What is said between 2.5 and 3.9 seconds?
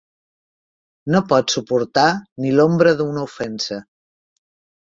l'ombra d'una ofensa.